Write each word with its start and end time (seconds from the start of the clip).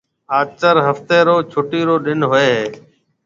آچر 0.39 0.75
هفتي 0.87 1.19
رو 1.27 1.35
ڇُٽِي 1.51 1.81
رو 1.87 1.95
ڏن 2.05 2.19
هوئي 2.29 2.49
هيَ۔ 2.57 2.63